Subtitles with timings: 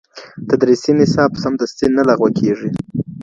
[0.49, 2.69] تدریسي نصاب سمدستي نه لغوه کیږي.